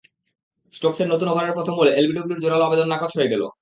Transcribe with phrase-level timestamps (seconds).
[0.73, 3.43] স্টোকসের নতুন ওভারের প্রথম বলে এলবিডব্লুর জোরালো আবেদন নাকচ হয়ে গেল।